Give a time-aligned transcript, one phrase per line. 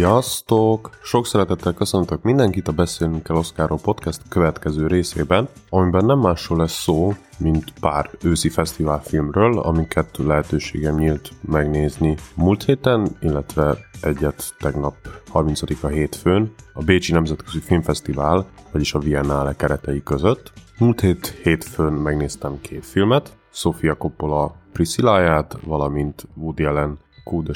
[0.00, 0.90] Sziasztok!
[1.02, 6.82] Sok szeretettel köszöntök mindenkit a Beszélnünk kell Oszkáról podcast következő részében, amiben nem másról lesz
[6.82, 14.94] szó, mint pár őszi fesztiválfilmről, amiket lehetőségem nyílt megnézni múlt héten, illetve egyet tegnap
[15.32, 20.52] 30-a hétfőn a Bécsi Nemzetközi Filmfesztivál, vagyis a Viennale keretei között.
[20.78, 27.52] Múlt hét hétfőn megnéztem két filmet, Sofia Coppola Priscilláját, valamint Woody Allen Coup de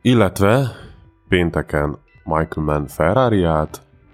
[0.00, 0.70] illetve
[1.34, 3.68] pénteken Michael Mann ferrari a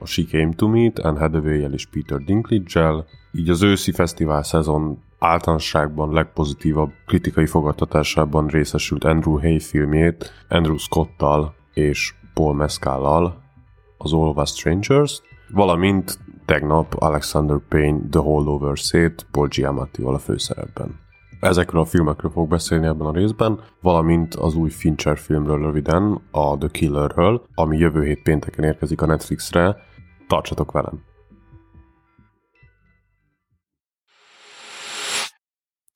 [0.05, 6.13] She Came to Meet, Anne hathaway és Peter dinklage így az őszi fesztivál szezon általánosságban
[6.13, 13.43] legpozitívabb kritikai fogadtatásában részesült Andrew Hay filmjét Andrew Scottal és Paul Mescallal,
[13.99, 15.21] az All of Us Strangers,
[15.53, 21.00] valamint tegnap Alexander Payne The Holdovers-ét Paul Giamatti-val a főszerepben.
[21.41, 26.59] Ezekről a filmekről fog beszélni ebben a részben, valamint az új Fincher filmről röviden, a
[26.59, 29.77] The Killerről, ami jövő hét pénteken érkezik a Netflixre.
[30.29, 31.03] Tartsatok velem!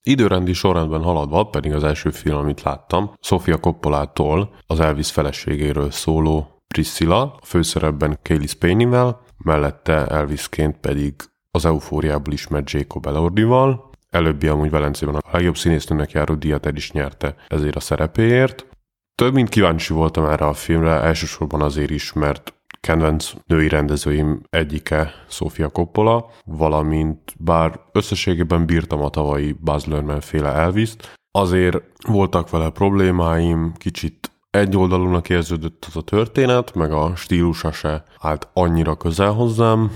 [0.03, 6.63] Időrendi sorrendben haladva pedig az első film, amit láttam, Sofia Coppolától az Elvis feleségéről szóló
[6.69, 11.15] Priscilla, a főszerepben Kaylee Spaney-vel, mellette Elvisként pedig
[11.51, 16.93] az eufóriából ismert Jacob Elordival, Előbbi amúgy Velencében a legjobb színésznőnek járó díjat el is
[16.93, 18.67] nyerte ezért a szerepéért.
[19.15, 25.11] Több mint kíváncsi voltam erre a filmre, elsősorban azért is, mert kedvenc női rendezőim egyike
[25.29, 30.97] Sofia Coppola, valamint bár összességében bírtam a tavalyi Buzz Lerman féle elvis
[31.31, 38.49] azért voltak vele problémáim, kicsit egyoldalúnak érződött az a történet, meg a stílusa se állt
[38.53, 39.91] annyira közel hozzám,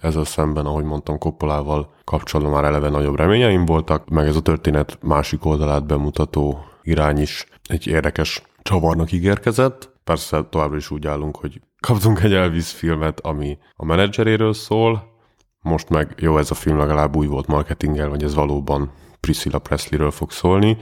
[0.00, 4.98] ezzel szemben, ahogy mondtam, Koppolával kapcsolatban már eleve nagyobb reményeim voltak, meg ez a történet
[5.02, 9.92] másik oldalát bemutató irány is egy érdekes csavarnak ígérkezett.
[10.04, 15.12] Persze továbbra is úgy állunk, hogy kaptunk egy Elvis filmet, ami a menedzseréről szól,
[15.60, 20.10] most meg jó, ez a film legalább új volt marketinggel, vagy ez valóban Priscilla Presleyről
[20.10, 20.76] fog szólni,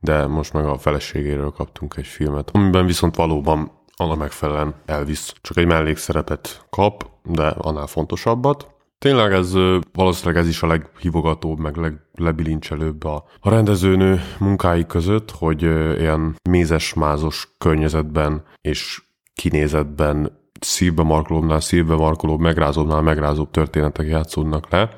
[0.00, 5.56] de most meg a feleségéről kaptunk egy filmet, amiben viszont valóban annak megfelelően Elvis csak
[5.56, 8.70] egy mellékszerepet kap, de annál fontosabbat.
[9.02, 9.52] Tényleg ez
[9.92, 15.62] valószínűleg ez is a leghívogatóbb, meg leglebilincselőbb a, a rendezőnő munkái között, hogy
[15.98, 19.02] ilyen mézes-mázos környezetben és
[19.34, 24.90] kinézetben szívbe markolóbbnál szívbe markolóbb, megrázóbbnál megrázóbb történetek játszódnak le.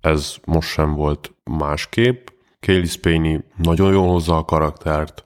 [0.00, 2.26] Ez most sem volt másképp.
[2.60, 5.24] Kaylee Spaney nagyon jól hozza a karaktert,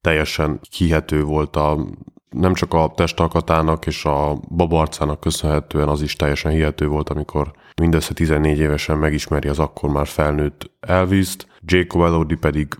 [0.00, 1.86] teljesen hihető volt a
[2.30, 8.14] nem csak a testalkatának és a babarcának köszönhetően az is teljesen hihető volt, amikor mindössze
[8.14, 12.74] 14 évesen megismeri az akkor már felnőtt Elvis-t, Jacob Elodie pedig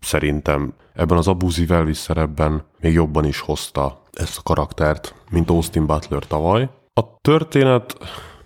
[0.00, 5.86] szerintem ebben az abúzív Elvis szerepben még jobban is hozta ezt a karaktert, mint Austin
[5.86, 6.70] Butler tavaly.
[6.94, 7.96] A történet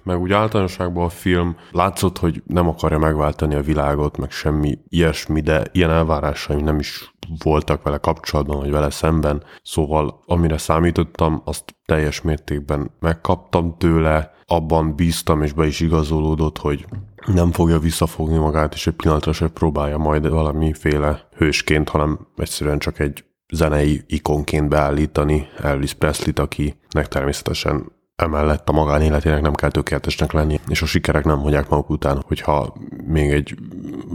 [0.03, 5.41] meg úgy általánosságban a film látszott, hogy nem akarja megváltani a világot, meg semmi ilyesmi,
[5.41, 9.43] de ilyen elvárásaim nem is voltak vele kapcsolatban, vagy vele szemben.
[9.63, 16.87] Szóval amire számítottam, azt teljes mértékben megkaptam tőle, abban bíztam és be is igazolódott, hogy
[17.27, 22.99] nem fogja visszafogni magát, és egy pillanatra se próbálja majd valamiféle hősként, hanem egyszerűen csak
[22.99, 30.61] egy zenei ikonként beállítani Elvis Presley-t, akinek természetesen emellett a magánéletének nem kell tökéletesnek lenni,
[30.69, 32.75] és a sikerek nem hagyják maguk után, hogyha
[33.07, 33.59] még egy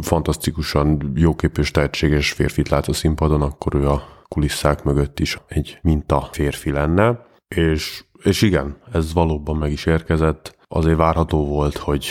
[0.01, 6.29] fantasztikusan jóképű tehetséges férfit lát a színpadon, akkor ő a kulisszák mögött is egy minta
[6.31, 10.55] férfi lenne, és, és igen, ez valóban meg is érkezett.
[10.67, 12.07] Azért várható volt, hogy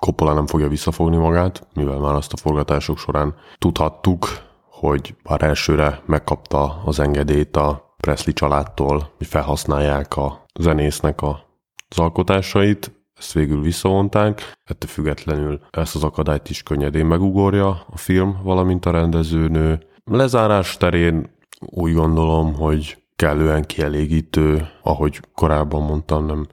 [0.00, 4.26] Coppola nem fogja visszafogni magát, mivel már azt a forgatások során tudhattuk,
[4.70, 11.46] hogy már elsőre megkapta az engedélyt a Presley családtól, hogy felhasználják a zenésznek a,
[11.88, 18.40] az alkotásait, ezt végül visszavonták, ettől függetlenül ezt az akadályt is könnyedén megugorja a film,
[18.42, 19.86] valamint a rendezőnő.
[20.04, 21.30] Lezárás terén
[21.60, 26.46] úgy gondolom, hogy kellően kielégítő, ahogy korábban mondtam, nem,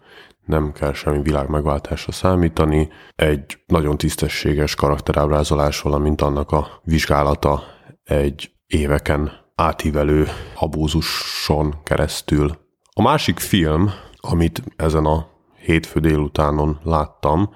[0.46, 2.90] nem kell semmi világ megváltásra számítani.
[3.16, 7.64] Egy nagyon tisztességes karakterábrázolás, valamint annak a vizsgálata
[8.04, 12.58] egy éveken átívelő abúzuson keresztül.
[12.94, 15.36] A másik film, amit ezen a
[15.68, 17.50] hétfő délutánon láttam,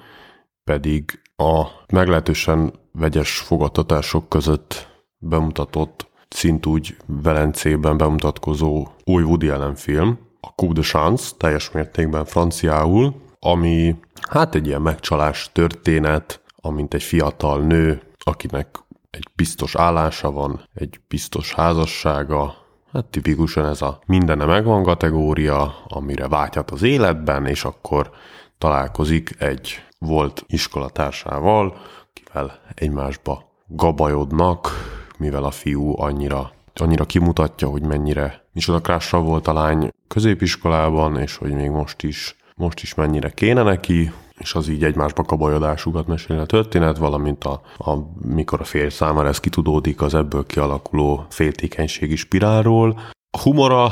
[0.63, 4.87] pedig a meglehetősen vegyes fogadtatások között
[5.17, 13.15] bemutatott szintúgy Velencében bemutatkozó új Woody Allen film, a Coup de Chance, teljes mértékben franciául,
[13.39, 13.95] ami
[14.29, 18.67] hát egy ilyen megcsalás történet, amint egy fiatal nő, akinek
[19.09, 22.60] egy biztos állása van, egy biztos házassága,
[22.93, 28.11] hát tipikusan ez a mindene megvan kategória, amire vágyhat az életben, és akkor
[28.57, 31.77] találkozik egy volt iskolatársával,
[32.13, 34.69] kivel egymásba gabajodnak,
[35.17, 41.53] mivel a fiú annyira, annyira kimutatja, hogy mennyire misodakrásra volt a lány középiskolában, és hogy
[41.53, 44.11] még most is, most is mennyire kéne neki,
[44.41, 49.27] és az így egymásba kabajodásukat mesél a történet, valamint a, a, mikor a férj számára
[49.27, 52.99] ez kitudódik, az ebből kialakuló féltékenységi spirálról.
[53.37, 53.91] A humora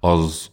[0.00, 0.50] az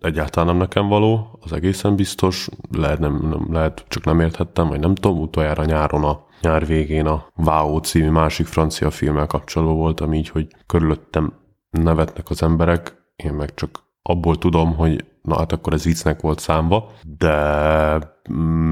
[0.00, 4.80] egyáltalán nem nekem való, az egészen biztos, lehet, nem, nem, lehet csak nem érthettem, vagy
[4.80, 10.14] nem tudom, utoljára nyáron a nyár végén a Wow című másik francia filmmel kapcsoló voltam
[10.14, 11.32] így, hogy körülöttem
[11.70, 16.38] nevetnek az emberek, én meg csak abból tudom, hogy na hát akkor ez viccnek volt
[16.40, 18.16] számba, de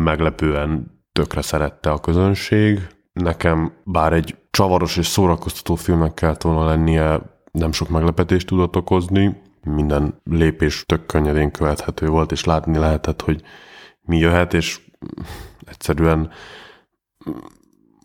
[0.04, 2.86] meglepően tökre szerette a közönség.
[3.12, 7.20] Nekem bár egy csavaros és szórakoztató filmek kellett volna lennie,
[7.52, 13.42] nem sok meglepetést tudott okozni, minden lépés tök könnyedén követhető volt, és látni lehetett, hogy
[14.00, 14.80] mi jöhet, és
[15.66, 16.30] egyszerűen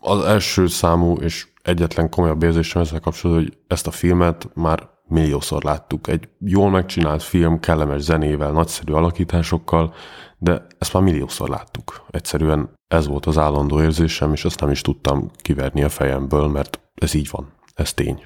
[0.01, 5.63] az első számú és egyetlen komolyabb érzésem ezzel kapcsolatban, hogy ezt a filmet már milliószor
[5.63, 6.07] láttuk.
[6.07, 9.93] Egy jól megcsinált film, kellemes zenével, nagyszerű alakításokkal,
[10.37, 12.05] de ezt már milliószor láttuk.
[12.09, 16.79] Egyszerűen ez volt az állandó érzésem, és azt nem is tudtam kiverni a fejemből, mert
[16.95, 17.53] ez így van.
[17.73, 18.25] Ez tény.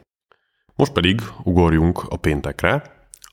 [0.76, 2.84] Most pedig ugorjunk a péntekre,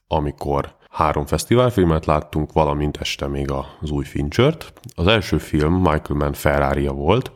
[0.07, 3.51] amikor három fesztiválfilmet láttunk, valamint este még
[3.81, 4.73] az új Finchert.
[4.95, 7.33] Az első film Michael Mann ferrari volt,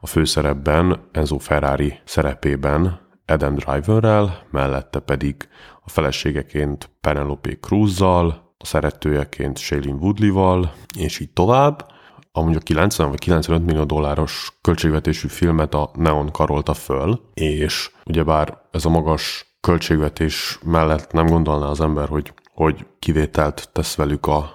[0.00, 5.48] a főszerepben Enzo Ferrari szerepében Adam Driverrel, mellette pedig
[5.84, 11.90] a feleségeként Penelope Cruz-zal, a szeretőjeként Shailene Woodley-val, és így tovább.
[12.32, 18.58] Amúgy a 90 vagy 95 millió dolláros költségvetésű filmet a Neon karolta föl, és ugyebár
[18.70, 24.52] ez a magas költségvetés mellett nem gondolná az ember, hogy, hogy kivételt tesz velük a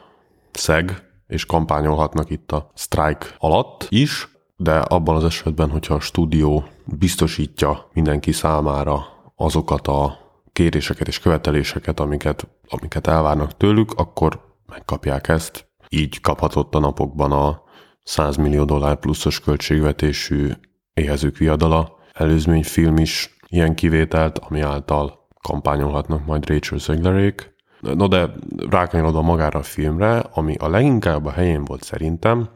[0.52, 6.64] szeg, és kampányolhatnak itt a strike alatt is, de abban az esetben, hogyha a stúdió
[6.86, 9.06] biztosítja mindenki számára
[9.36, 10.18] azokat a
[10.54, 15.68] kéréseket és követeléseket, amiket, amiket elvárnak tőlük, akkor megkapják ezt.
[15.90, 17.62] Így kaphatott a napokban a
[18.04, 20.52] 100 millió dollár pluszos költségvetésű
[20.94, 27.56] éhezők viadala előzményfilm is ilyen kivételt, ami által kampányolhatnak majd Rachel Zeglerék.
[27.80, 28.30] No de
[28.70, 32.50] rákanyarodva magára a filmre, ami a leginkább a helyén volt szerintem,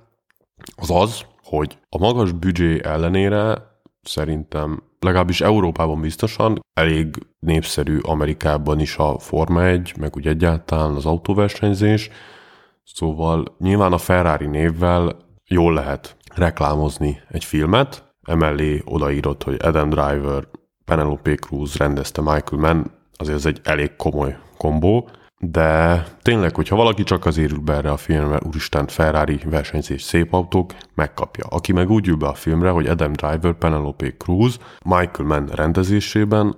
[0.75, 1.25] az az,
[1.57, 3.57] hogy a magas büdzsé ellenére
[4.01, 11.05] szerintem legalábbis Európában biztosan elég népszerű Amerikában is a Forma 1, meg úgy egyáltalán az
[11.05, 12.09] autóversenyzés,
[12.83, 15.17] szóval nyilván a Ferrari névvel
[15.47, 20.47] jól lehet reklámozni egy filmet, emellé odaírott, hogy Adam Driver,
[20.85, 25.09] Penelope Cruz rendezte Michael Mann, azért ez egy elég komoly kombó,
[25.43, 30.33] de tényleg, hogyha valaki csak azért ül be erre a filmre, úristen, Ferrari versenyzés, szép
[30.33, 31.45] autók, megkapja.
[31.49, 36.55] Aki meg úgy ül be a filmre, hogy Adam Driver, Penelope Cruz, Michael Mann rendezésében,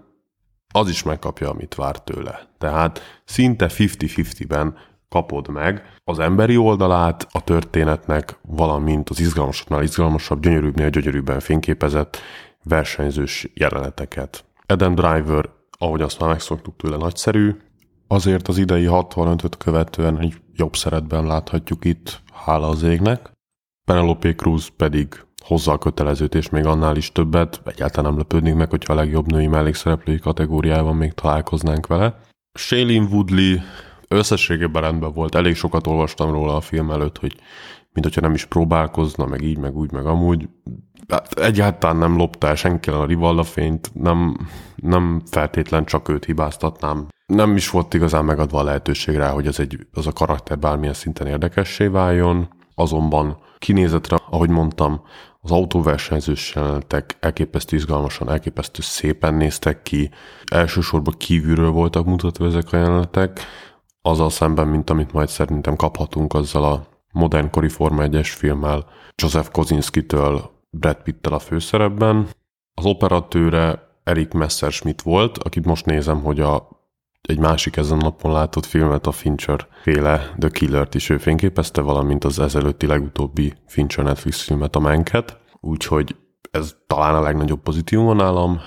[0.73, 2.47] az is megkapja, amit vár tőle.
[2.57, 4.77] Tehát szinte 50-50-ben
[5.09, 12.17] kapod meg az emberi oldalát a történetnek, valamint az izgalmasabbnál izgalmasabb, gyönyörűbbnél gyönyörűbben fényképezett
[12.63, 14.45] versenyzős jeleneteket.
[14.65, 17.55] Adam Driver, ahogy azt már megszoktuk tőle, nagyszerű,
[18.13, 23.31] Azért az idei 65-öt követően egy jobb szeretben láthatjuk itt, hála az égnek.
[23.85, 27.61] Penelope Cruz pedig hozza a kötelezőt, és még annál is többet.
[27.65, 32.19] Egyáltalán nem lepődnék meg, hogyha a legjobb női mellékszereplői kategóriában még találkoznánk vele.
[32.59, 33.57] Shailene Woodley
[34.07, 35.35] összességében rendben volt.
[35.35, 37.35] Elég sokat olvastam róla a film előtt, hogy
[37.93, 40.49] mint hogyha nem is próbálkozna, meg így, meg úgy, meg amúgy.
[41.07, 44.37] Hát egyáltalán nem lopta el senki a Rivalda fényt, nem,
[44.75, 49.59] nem feltétlen csak őt hibáztatnám nem is volt igazán megadva a lehetőség rá, hogy az,
[49.59, 55.01] egy, az a karakter bármilyen szinten érdekessé váljon, azonban kinézetre, ahogy mondtam,
[55.41, 60.09] az autóversenyzős jelenetek elképesztő izgalmasan, elképesztő szépen néztek ki,
[60.51, 63.39] elsősorban kívülről voltak mutatva ezek a jelenetek,
[64.01, 69.51] azzal szemben, mint amit majd szerintem kaphatunk azzal a modern kori Forma 1-es filmmel, Joseph
[69.51, 72.27] Kozinski-től Brad Pitt-tel a főszerepben.
[72.73, 76.72] Az operatőre Erik Messerschmidt volt, akit most nézem, hogy a
[77.29, 82.23] egy másik ezen napon látott filmet, a Fincher féle The Killer-t is ő fényképezte, valamint
[82.23, 85.37] az ezelőtti legutóbbi Fincher Netflix filmet, a Menket.
[85.59, 86.15] Úgyhogy
[86.51, 88.59] ez talán a legnagyobb pozitívum nálam.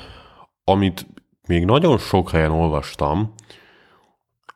[0.64, 1.06] Amit
[1.48, 3.34] még nagyon sok helyen olvastam,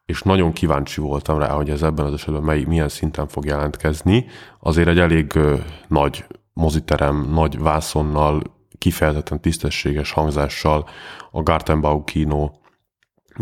[0.06, 4.26] és nagyon kíváncsi voltam rá, hogy ez ebben az esetben mely, milyen szinten fog jelentkezni.
[4.60, 5.56] Azért egy elég ö,
[5.88, 8.42] nagy moziterem, nagy vászonnal,
[8.78, 10.88] kifejezetten tisztességes hangzással
[11.30, 12.50] a Gartenbau kino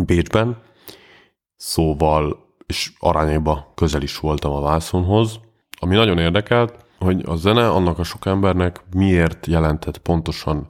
[0.07, 0.63] Bécsben,
[1.57, 5.41] szóval, és arányaiba közel is voltam a vászonhoz.
[5.81, 10.67] Ami nagyon érdekelt, hogy a zene annak a sok embernek miért jelentett pontosan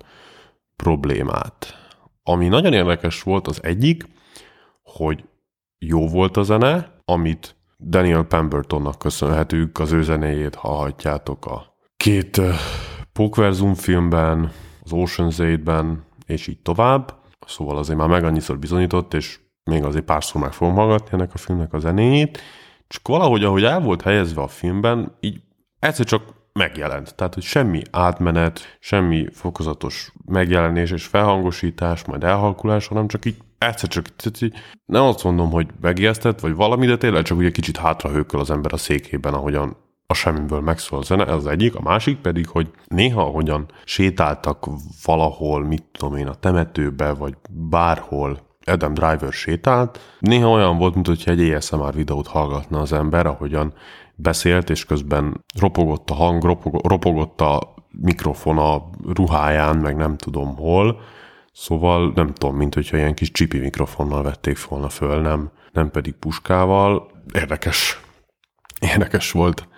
[0.76, 1.74] problémát.
[2.22, 4.04] Ami nagyon érdekes volt az egyik,
[4.82, 5.24] hogy
[5.78, 12.54] jó volt a zene, amit Daniel Pembertonnak köszönhetők, az ő zenéjét hallhatjátok a két uh,
[13.12, 17.17] Pókverzum filmben, az Ocean's 8-ben, és így tovább.
[17.48, 21.38] Szóval azért már meg annyiszor bizonyított, és még azért párszor meg fogom hallgatni ennek a
[21.38, 22.40] filmnek a zenéjét,
[22.88, 25.40] csak valahogy, ahogy el volt helyezve a filmben, így
[25.78, 27.14] egyszer csak megjelent.
[27.14, 33.88] Tehát, hogy semmi átmenet, semmi fokozatos megjelenés és felhangosítás, majd elhalkulás, hanem csak így egyszer
[33.88, 34.06] csak,
[34.40, 38.50] így, nem azt mondom, hogy megijesztett, vagy valami, de tényleg csak ugye kicsit hátrahőköl az
[38.50, 39.76] ember a székében, ahogyan
[40.10, 44.66] a semmiből megszól a zene, ez az egyik, a másik pedig, hogy néha ahogyan sétáltak
[45.04, 51.06] valahol, mit tudom én, a temetőbe, vagy bárhol, Adam Driver sétált, néha olyan volt, mint
[51.06, 53.72] hogyha egy ASMR videót hallgatna az ember, ahogyan
[54.14, 56.42] beszélt, és közben ropogott a hang,
[56.82, 61.00] ropogott a mikrofon a ruháján, meg nem tudom hol,
[61.52, 66.14] Szóval nem tudom, mint hogyha ilyen kis csipi mikrofonnal vették volna föl, nem, nem pedig
[66.14, 67.10] puskával.
[67.32, 68.00] Érdekes.
[68.80, 69.68] Érdekes volt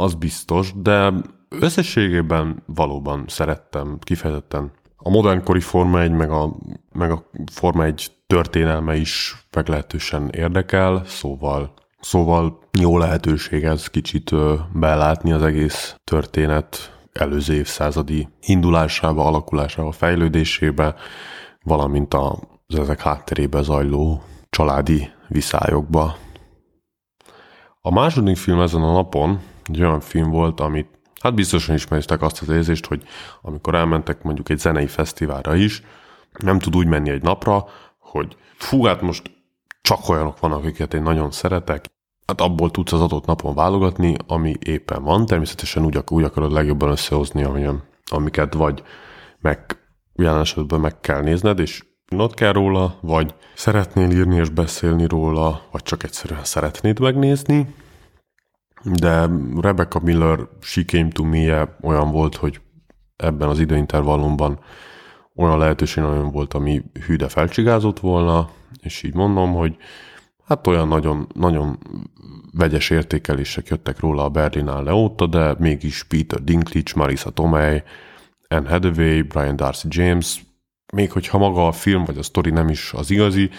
[0.00, 1.12] az biztos, de
[1.48, 4.72] összességében valóban szerettem kifejezetten.
[4.96, 6.56] A modernkori Forma 1, meg a,
[6.92, 14.30] meg a Forma 1 történelme is meglehetősen érdekel, szóval, szóval jó lehetőség ez kicsit
[14.72, 20.94] belátni az egész történet előző évszázadi indulásába, alakulásába, fejlődésébe,
[21.62, 26.16] valamint az ezek hátterébe zajló családi viszályokba.
[27.80, 29.40] A második film ezen a napon
[29.72, 30.88] egy olyan film volt, amit
[31.20, 33.02] hát biztosan ismeritek azt az érzést, hogy
[33.42, 35.82] amikor elmentek mondjuk egy zenei fesztiválra is,
[36.38, 37.64] nem tud úgy menni egy napra,
[37.98, 39.30] hogy fú, hát most
[39.82, 41.84] csak olyanok vannak, akiket én nagyon szeretek,
[42.26, 45.26] hát abból tudsz az adott napon válogatni, ami éppen van.
[45.26, 48.82] Természetesen úgy, úgy akarod legjobban összehozni, amilyen, amiket vagy
[49.38, 49.78] meg
[50.14, 55.62] jelen esetben meg kell nézned, és not kell róla, vagy szeretnél írni és beszélni róla,
[55.70, 57.74] vagy csak egyszerűen szeretnéd megnézni,
[58.84, 59.28] de
[59.60, 62.60] Rebecca Miller She Came to me olyan volt, hogy
[63.16, 64.58] ebben az időintervallumban
[65.36, 68.50] olyan lehetőség nagyon volt, ami hűde felcsigázott volna,
[68.82, 69.76] és így mondom, hogy
[70.44, 71.78] hát olyan nagyon, nagyon
[72.52, 77.82] vegyes értékelések jöttek róla a Berlinale óta, de mégis Peter Dinklage, Marisa Tomei,
[78.48, 80.44] Anne Hathaway, Brian Darcy James,
[80.92, 83.50] még hogyha maga a film vagy a sztori nem is az igazi,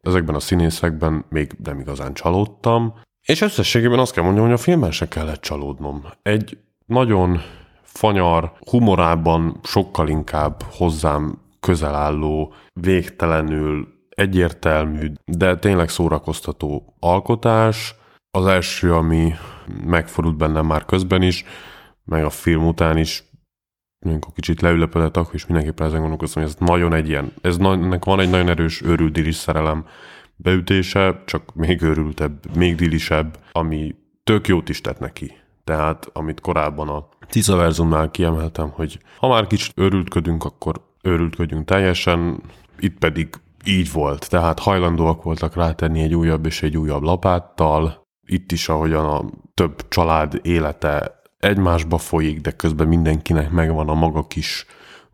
[0.00, 2.94] ezekben a színészekben még nem igazán csalódtam,
[3.24, 6.04] és összességében azt kell mondjam, hogy a filmben se kellett csalódnom.
[6.22, 7.40] Egy nagyon
[7.82, 17.94] fanyar, humorában sokkal inkább hozzám közel álló, végtelenül egyértelmű, de tényleg szórakoztató alkotás.
[18.30, 19.32] Az első, ami
[19.84, 21.44] megfordult bennem már közben is,
[22.04, 23.24] meg a film után is,
[24.06, 28.04] amikor kicsit leülepedett, akkor is mindenképpen ezen gondolkoztam, hogy ez nagyon egy ilyen, ez, ennek
[28.04, 29.86] van egy nagyon erős őrült szerelem
[30.44, 35.32] beütése, csak még őrültebb, még dilisebb, ami tök jót is tett neki.
[35.64, 42.42] Tehát, amit korábban a Tizaverzumnál kiemeltem, hogy ha már kicsit őrültködünk, akkor őrültködjünk teljesen,
[42.78, 43.28] itt pedig
[43.64, 49.04] így volt, tehát hajlandóak voltak rátenni egy újabb és egy újabb lapáttal, itt is, ahogyan
[49.04, 49.24] a
[49.54, 54.66] több család élete egymásba folyik, de közben mindenkinek megvan a maga kis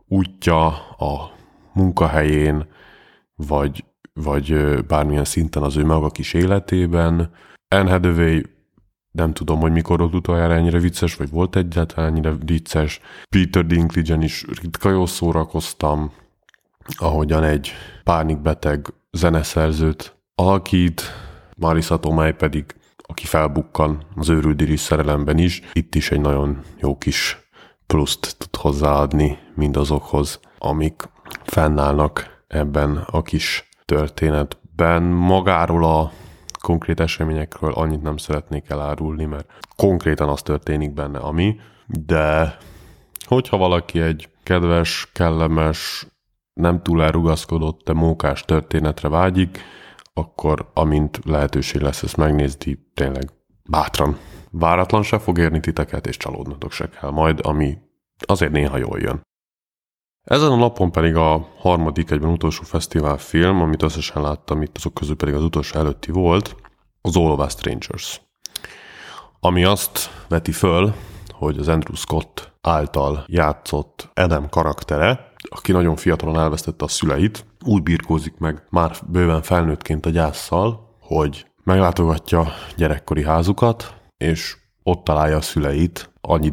[0.08, 1.30] útja a
[1.72, 2.66] munkahelyén,
[3.34, 7.31] vagy vagy bármilyen szinten az ő maga kis életében.
[7.69, 7.90] Anne
[9.12, 13.00] nem tudom, hogy mikor volt utoljára ennyire vicces, vagy volt egyáltalán ennyire vicces.
[13.29, 16.12] Peter dinklage is ritka jól szórakoztam,
[16.97, 17.73] ahogyan egy
[18.05, 21.02] pánikbeteg zeneszerzőt alakít,
[21.57, 22.64] Marisa Tomei pedig,
[22.97, 27.49] aki felbukkan az őrült szerelemben is, itt is egy nagyon jó kis
[27.87, 31.02] pluszt tud hozzáadni mindazokhoz, amik
[31.45, 36.11] fennállnak ebben a kis történetben magáról a
[36.61, 41.56] konkrét eseményekről annyit nem szeretnék elárulni, mert konkrétan az történik benne, ami,
[41.87, 42.56] de
[43.26, 46.06] hogyha valaki egy kedves, kellemes,
[46.52, 49.61] nem túl elrugaszkodott, de mókás történetre vágyik,
[50.14, 53.30] akkor amint lehetőség lesz ezt megnézni, tényleg
[53.70, 54.16] bátran.
[54.50, 57.78] Váratlan se fog érni titeket, és csalódnatok se kell majd, ami
[58.26, 59.20] azért néha jól jön.
[60.24, 64.94] Ezen a napon pedig a harmadik, egyben utolsó fesztivál film, amit összesen láttam itt, azok
[64.94, 66.56] közül pedig az utolsó előtti volt,
[67.00, 68.20] az All of Us Strangers.
[69.40, 70.94] Ami azt veti föl,
[71.28, 77.82] hogy az Andrew Scott által játszott Adam karaktere, aki nagyon fiatalon elvesztette a szüleit, úgy
[77.82, 82.46] birkózik meg már bőven felnőttként a gyászsal, hogy meglátogatja
[82.76, 86.50] gyerekkori házukat, és ott találja a szüleit annyi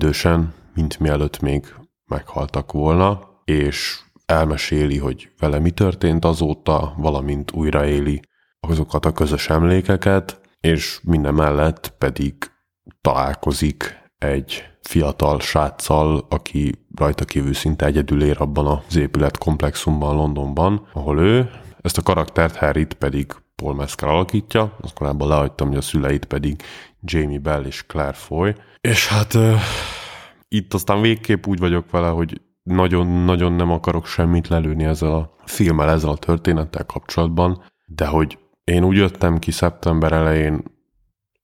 [0.74, 8.22] mint mielőtt még meghaltak volna, és elmeséli, hogy vele mi történt azóta, valamint újraéli
[8.60, 12.36] azokat a közös emlékeket, és minden mellett pedig
[13.02, 20.88] találkozik egy fiatal sráccal, aki rajta kívül szinte egyedül ér abban az épület komplexumban Londonban,
[20.94, 21.50] ahol ő
[21.82, 26.62] ezt a karaktert Harryt pedig Paul Mescal alakítja, azt korábban lehagytam, hogy a szüleit pedig
[27.02, 28.56] Jamie Bell és Claire Foy.
[28.82, 29.60] És hát uh,
[30.48, 35.90] itt aztán végképp úgy vagyok vele, hogy nagyon-nagyon nem akarok semmit lelőni ezzel a filmmel,
[35.90, 40.64] ezzel a történettel kapcsolatban, de hogy én úgy jöttem ki szeptember elején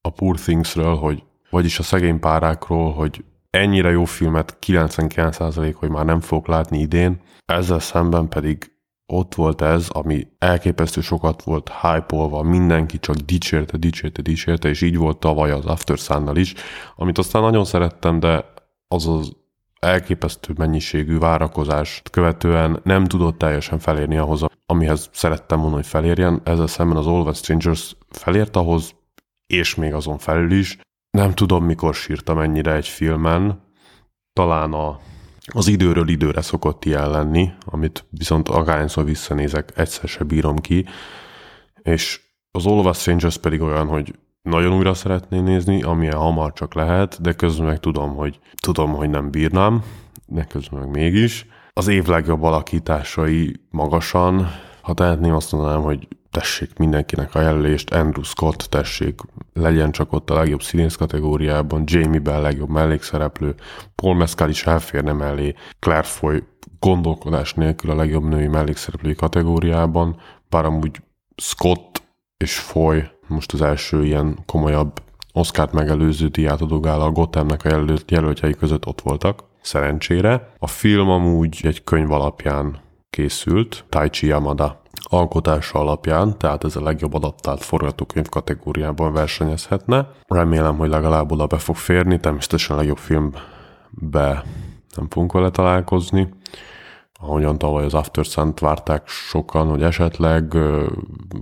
[0.01, 6.05] a Poor Thingsről, hogy vagyis a szegény párákról, hogy ennyire jó filmet 99% hogy már
[6.05, 8.71] nem fogok látni idén, ezzel szemben pedig
[9.05, 14.97] ott volt ez, ami elképesztő sokat volt hype mindenki csak dicsérte, dicsérte, dicsérte, és így
[14.97, 16.53] volt tavaly az After sun is,
[16.95, 18.45] amit aztán nagyon szerettem, de
[18.87, 19.31] az az
[19.83, 26.41] elképesztő mennyiségű várakozást követően nem tudott teljesen felérni ahhoz, amihez szerettem volna, hogy felérjen.
[26.43, 28.95] Ezzel szemben az All Strangers felért ahhoz,
[29.47, 30.77] és még azon felül is.
[31.17, 33.63] Nem tudom, mikor sírtam ennyire egy filmen.
[34.33, 34.99] Talán a,
[35.45, 40.85] az időről időre szokott ilyen lenni, amit viszont akárhányszor visszanézek, egyszer se bírom ki.
[41.81, 42.21] És
[42.51, 47.21] az All of Strangers pedig olyan, hogy nagyon újra szeretném nézni, amilyen hamar csak lehet,
[47.21, 49.83] de közben meg tudom, hogy tudom, hogy nem bírnám,
[50.25, 51.45] de közben meg mégis.
[51.73, 54.47] Az év legjobb alakításai magasan,
[54.81, 59.19] ha tehetném azt mondanám, hogy tessék mindenkinek a jelölést, Andrew Scott tessék,
[59.53, 63.55] legyen csak ott a legjobb színész kategóriában, Jamie Bell legjobb mellékszereplő,
[63.95, 66.43] Paul Mescal is elférne mellé, Claire Foy
[66.79, 71.01] gondolkodás nélkül a legjobb női mellékszereplői kategóriában, bár amúgy
[71.35, 71.92] Scott
[72.43, 75.01] és Foy most az első ilyen komolyabb
[75.33, 80.53] Oscar-t megelőző diátadó a Gothamnek a jelölt, jelöltjei között ott voltak, szerencsére.
[80.59, 82.79] A film amúgy egy könyv alapján
[83.09, 90.07] készült, Taichi Yamada alkotása alapján, tehát ez a legjobb adaptált forgatókönyv kategóriában versenyezhetne.
[90.27, 94.43] Remélem, hogy legalább oda be fog férni, természetesen a legjobb filmbe
[94.95, 96.29] nem fogunk vele találkozni
[97.23, 100.53] ahogyan tavaly az After Sun-t várták sokan, hogy esetleg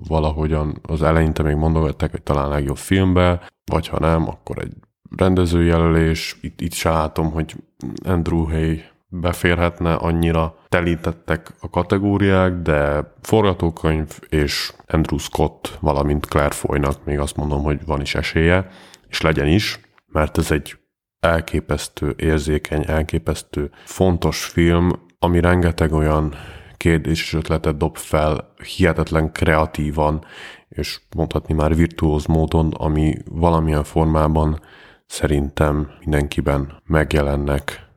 [0.07, 3.41] valahogyan az eleinte még mondogatták, hogy talán legjobb filmbe,
[3.71, 4.73] vagy ha nem, akkor egy
[5.17, 6.37] rendezőjelölés.
[6.41, 7.55] Itt, itt se látom, hogy
[8.03, 17.05] Andrew Hay beférhetne, annyira telítettek a kategóriák, de forgatókönyv és Andrew Scott, valamint Claire Foynak
[17.05, 18.67] még azt mondom, hogy van is esélye,
[19.07, 20.77] és legyen is, mert ez egy
[21.19, 24.91] elképesztő érzékeny, elképesztő fontos film,
[25.23, 26.33] ami rengeteg olyan
[26.77, 30.25] kérdés és ötletet dob fel, hihetetlen kreatívan,
[30.69, 34.59] és mondhatni már virtuóz módon, ami valamilyen formában
[35.05, 37.87] szerintem mindenkiben megjelennek.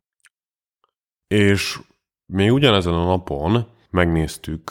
[1.27, 1.81] És
[2.33, 4.71] még ugyanezen a napon megnéztük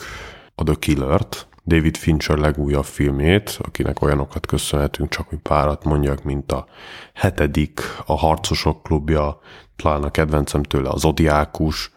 [0.54, 6.52] a The Killer-t, David Fincher legújabb filmét, akinek olyanokat köszönhetünk, csak hogy párat mondjak, mint
[6.52, 6.66] a
[7.14, 9.40] hetedik, a Harcosok klubja,
[9.76, 11.93] talán a kedvencem tőle az Odiákus,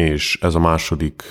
[0.00, 1.22] és ez a második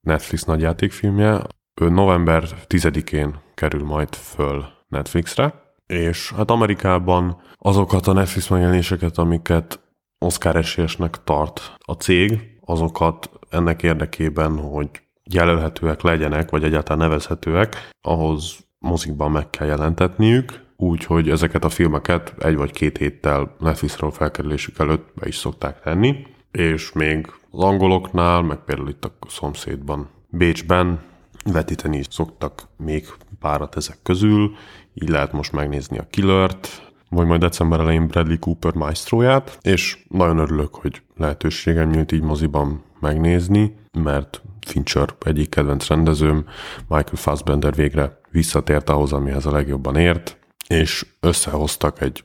[0.00, 1.42] Netflix nagyjátékfilmje.
[1.80, 5.54] Ő november 10-én kerül majd föl Netflixre,
[5.86, 9.80] és hát Amerikában azokat a Netflix megjelenéseket, amiket
[10.18, 14.88] Oscar esélyesnek tart a cég, azokat ennek érdekében, hogy
[15.22, 22.56] jelölhetőek legyenek, vagy egyáltalán nevezhetőek, ahhoz mozikban meg kell jelentetniük, úgyhogy ezeket a filmeket egy
[22.56, 28.58] vagy két héttel Netflixről felkerülésük előtt be is szokták tenni, és még az angoloknál, meg
[28.58, 31.00] például itt a szomszédban, Bécsben
[31.44, 33.06] vetíteni is szoktak még
[33.40, 34.54] párat ezek közül,
[34.94, 40.38] így lehet most megnézni a Killert, vagy majd december elején Bradley Cooper maestróját, és nagyon
[40.38, 46.44] örülök, hogy lehetőségem nyílt így moziban megnézni, mert Fincher egyik kedvenc rendezőm,
[46.88, 52.24] Michael Fassbender végre visszatért ahhoz, amihez a legjobban ért, és összehoztak egy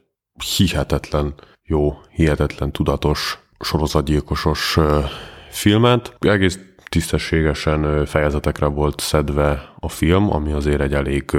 [0.56, 1.34] hihetetlen
[1.64, 4.78] jó, hihetetlen tudatos sorozatgyilkosos
[5.50, 6.16] filmet.
[6.20, 11.38] Egész tisztességesen fejezetekre volt szedve a film, ami azért egy elég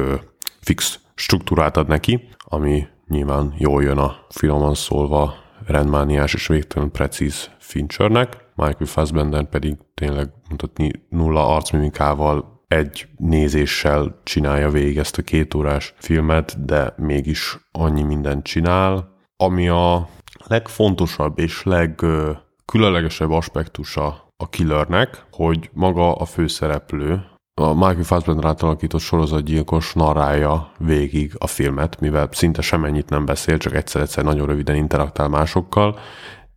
[0.61, 5.35] fix struktúrát ad neki, ami nyilván jól jön a finoman szólva
[5.66, 8.37] rendmániás és végtelen precíz Finchernek.
[8.55, 15.94] Michael Fassbender pedig tényleg mutatni nulla arcmimikával egy nézéssel csinálja végig ezt a két órás
[15.98, 20.09] filmet, de mégis annyi mindent csinál, ami a
[20.46, 27.25] legfontosabb és legkülönlegesebb aspektusa a killernek, hogy maga a főszereplő,
[27.61, 33.59] a Michael Fassbender által alakított sorozatgyilkos narrálja végig a filmet, mivel szinte semennyit nem beszél,
[33.59, 35.99] csak egyszer-egyszer nagyon röviden interaktál másokkal,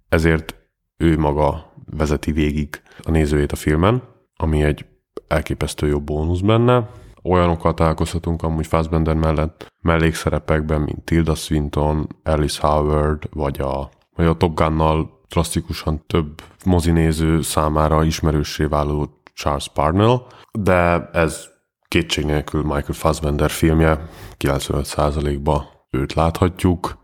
[0.09, 0.55] ezért
[0.97, 4.03] ő maga vezeti végig a nézőjét a filmen,
[4.35, 4.85] ami egy
[5.27, 6.89] elképesztő jó bónusz benne.
[7.29, 14.37] Olyanokkal találkozhatunk amúgy Fassbender mellett mellékszerepekben, mint Tilda Swinton, Alice Howard, vagy a, vagy a
[14.37, 21.47] Top Gun-nal drasztikusan több mozinéző számára ismerőssé váló Charles Parnell, de ez
[21.87, 26.97] kétség nélkül Michael Fassbender filmje, 95%-ba őt láthatjuk,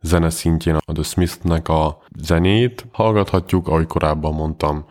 [0.00, 4.84] zene szintjén a The Smith-nek a zenét hallgathatjuk, ahogy korábban mondtam,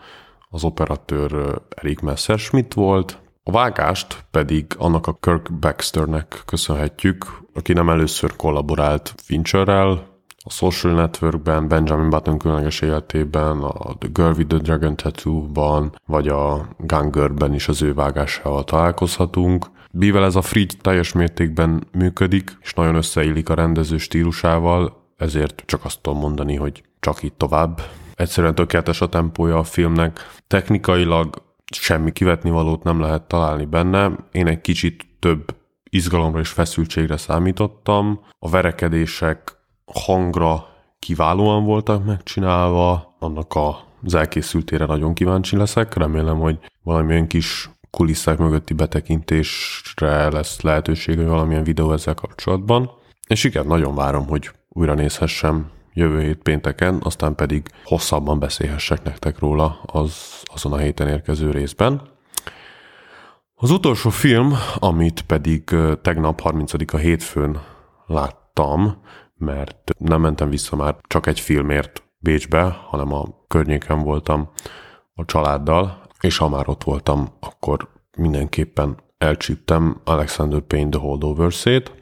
[0.50, 7.89] az operatőr Eric Messerschmitt volt, a vágást pedig annak a Kirk Baxternek köszönhetjük, aki nem
[7.89, 9.91] először kollaborált Fincherrel,
[10.43, 16.27] a Social Networkben, Benjamin Button különleges életében, a The Girl with the Dragon Tattoo-ban, vagy
[16.27, 19.65] a Gangurben is az ő vágásával találkozhatunk.
[19.91, 25.86] Mivel ez a Fridge teljes mértékben működik, és nagyon összeillik a rendező stílusával, ezért csak
[25.86, 27.81] azt tudom mondani, hogy csak itt tovább.
[28.15, 30.31] Egyszerűen tökéletes a tempója a filmnek.
[30.47, 34.12] Technikailag semmi kivetni valót nem lehet találni benne.
[34.32, 35.56] Én egy kicsit több
[35.89, 38.19] izgalomra és feszültségre számítottam.
[38.39, 40.67] A verekedések hangra
[40.99, 43.53] kiválóan voltak megcsinálva, annak
[44.03, 45.93] az elkészültére nagyon kíváncsi leszek.
[45.93, 52.91] Remélem, hogy valamilyen kis kulisszák mögötti betekintésre lesz lehetőség, hogy valamilyen videó ezzel kapcsolatban.
[53.27, 59.39] És igen, nagyon várom, hogy újra nézhessem jövő hét pénteken, aztán pedig hosszabban beszélhessek nektek
[59.39, 62.01] róla az, azon a héten érkező részben.
[63.55, 65.63] Az utolsó film, amit pedig
[66.01, 67.62] tegnap 30-a hétfőn
[68.05, 69.01] láttam,
[69.36, 74.49] mert nem mentem vissza már csak egy filmért Bécsbe, hanem a környéken voltam
[75.13, 81.93] a családdal, és ha már ott voltam, akkor mindenképpen elcsíptem Alexander Payne The Holdovers-ét,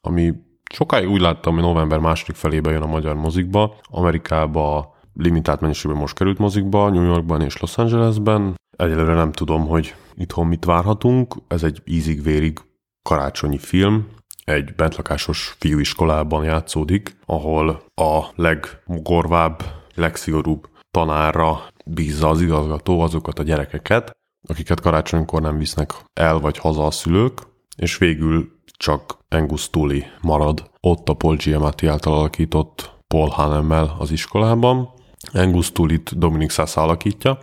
[0.00, 0.32] ami
[0.74, 6.14] sokáig úgy láttam, hogy november második felébe jön a magyar mozikba, Amerikába limitált mennyiségben most
[6.14, 8.54] került mozikba, New Yorkban és Los Angelesben.
[8.76, 11.34] Egyelőre nem tudom, hogy itthon mit várhatunk.
[11.48, 12.58] Ez egy ízig-vérig
[13.02, 14.06] karácsonyi film,
[14.44, 19.62] egy bentlakásos fiúiskolában játszódik, ahol a legmogorvább,
[19.94, 24.12] legszigorúbb tanára bízza az igazgató azokat a gyerekeket,
[24.48, 27.42] akiket karácsonykor nem visznek el vagy haza a szülők,
[27.76, 28.53] és végül
[28.84, 34.88] csak Angus Tully marad ott a Paul Giamatti által alakított Paul Hanemmel az iskolában.
[35.32, 37.38] Angus Tully-t Dominic Sassa alakítja,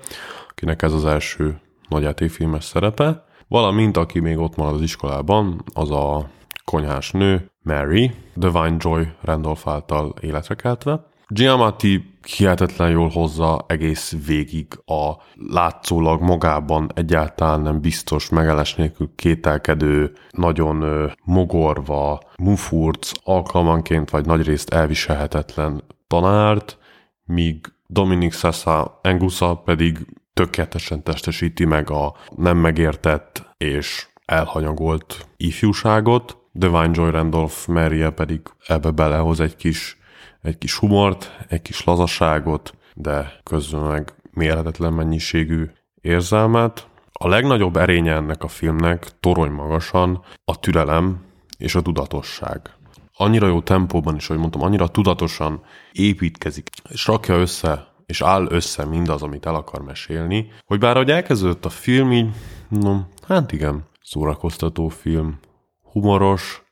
[0.49, 6.30] akinek ez az első nagyjátékfilmes szerepe, valamint aki még ott marad az iskolában, az a
[6.65, 11.06] konyhás nő, Mary, Divine Joy Randolph által életre keltve.
[11.34, 20.12] Giamatti hihetetlen jól hozza egész végig a látszólag magában egyáltalán nem biztos, megállás nélkül kételkedő,
[20.32, 26.78] nagyon mogorva, mufurc, alkalmanként vagy nagyrészt elviselhetetlen tanárt,
[27.26, 29.98] míg Dominic Sessa Angusa pedig
[30.34, 38.89] tökéletesen testesíti meg a nem megértett és elhanyagolt ifjúságot, Divine Joy Randolph Merrie pedig ebbe
[38.89, 40.00] belehoz egy kis,
[40.41, 46.88] egy kis humort, egy kis lazaságot, de közben meg mérhetetlen mennyiségű érzelmet.
[47.12, 51.25] A legnagyobb erénye ennek a filmnek torony magasan a türelem
[51.58, 52.69] és a tudatosság.
[53.13, 58.86] Annyira jó tempóban is, ahogy mondtam, annyira tudatosan építkezik, és rakja össze, és áll össze
[58.86, 62.30] mindaz, amit el akar mesélni, hogy bár ahogy elkezdődött a film, így,
[62.69, 65.39] no, hát igen, szórakoztató film,
[65.82, 66.63] humoros,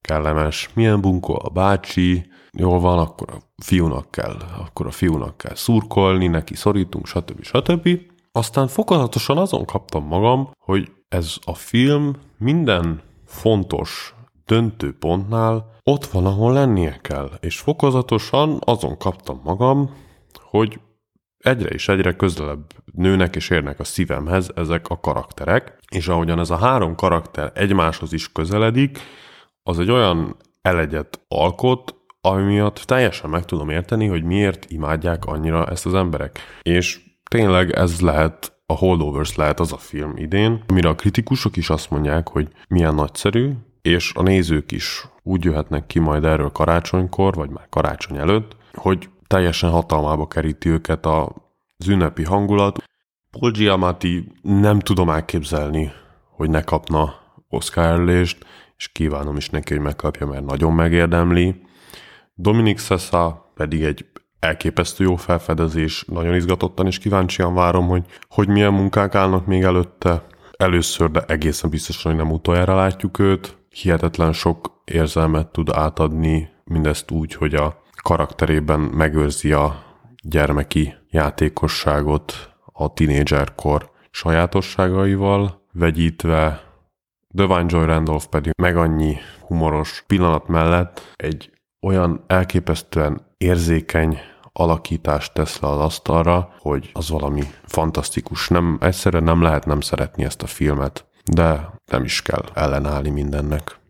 [0.00, 5.54] kellemes, milyen bunkó a bácsi, jól van, akkor a fiúnak kell, akkor a fiúnak kell
[5.54, 7.42] szurkolni, neki szorítunk, stb.
[7.42, 7.88] stb.
[8.32, 14.14] Aztán fokozatosan azon kaptam magam, hogy ez a film minden fontos
[14.44, 17.30] döntőpontnál ott van, ahol lennie kell.
[17.40, 19.90] És fokozatosan azon kaptam magam,
[20.40, 20.80] hogy
[21.38, 26.50] egyre és egyre közelebb nőnek és érnek a szívemhez ezek a karakterek, és ahogyan ez
[26.50, 28.98] a három karakter egymáshoz is közeledik,
[29.62, 31.94] az egy olyan elegyet alkot,
[32.26, 36.38] ami miatt teljesen meg tudom érteni, hogy miért imádják annyira ezt az emberek.
[36.62, 41.70] És tényleg ez lehet a Holdovers lehet az a film idén, amire a kritikusok is
[41.70, 47.34] azt mondják, hogy milyen nagyszerű, és a nézők is úgy jöhetnek ki majd erről karácsonykor,
[47.34, 52.82] vagy már karácsony előtt, hogy teljesen hatalmába keríti őket az ünnepi hangulat.
[53.30, 55.92] Paul Giamatti nem tudom elképzelni,
[56.30, 57.14] hogy ne kapna
[57.48, 61.65] Oscar elést, és kívánom is neki, hogy megkapja, mert nagyon megérdemli.
[62.38, 64.06] Dominik Sessa pedig egy
[64.38, 70.26] elképesztő jó felfedezés, nagyon izgatottan és kíváncsian várom, hogy, hogy milyen munkák állnak még előtte.
[70.56, 73.56] Először, de egészen biztosan, hogy nem utoljára látjuk őt.
[73.70, 79.82] Hihetetlen sok érzelmet tud átadni, mindezt úgy, hogy a karakterében megőrzi a
[80.22, 86.62] gyermeki játékosságot a tinédzserkor sajátosságaival, vegyítve
[87.28, 91.50] Divine Joy Randolph pedig meg annyi humoros pillanat mellett egy
[91.86, 94.18] olyan elképesztően érzékeny
[94.52, 98.48] alakítást tesz le az asztalra, hogy az valami fantasztikus.
[98.48, 103.80] Nem, egyszerűen nem lehet nem szeretni ezt a filmet, de nem is kell ellenállni mindennek.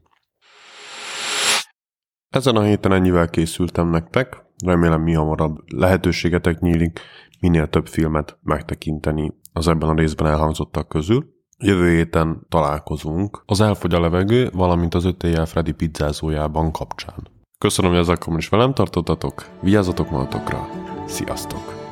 [2.28, 7.00] Ezen a héten ennyivel készültem nektek, remélem mi hamarabb lehetőségetek nyílik
[7.40, 11.34] minél több filmet megtekinteni az ebben a részben elhangzottak közül.
[11.58, 17.34] Jövő héten találkozunk az Elfogy a levegő, valamint az 5 éjjel Freddy pizzázójában kapcsán.
[17.58, 20.68] Köszönöm, hogy ezekkel is velem tartottatok, vigyázzatok magatokra,
[21.06, 21.84] sziasztok!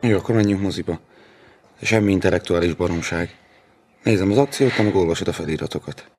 [0.00, 0.98] Jó, akkor menjünk moziba.
[1.82, 3.36] Semmi intellektuális baromság.
[4.02, 6.17] Nézem az akciót, meg olvasod a feliratokat.